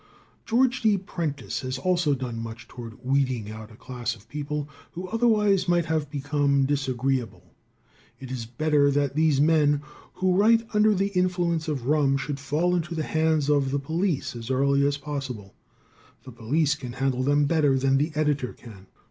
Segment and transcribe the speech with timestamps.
[0.47, 0.97] George D.
[0.97, 5.85] Prentice has also done much toward weeding out a class of people who otherwise might
[5.85, 7.53] have become disagreeable.
[8.19, 9.83] It is better that these men
[10.15, 14.35] who write under the influence of rum should fall into the hands of the police
[14.35, 15.53] as early as possible.
[16.23, 18.87] The police can handle them better than the editor can.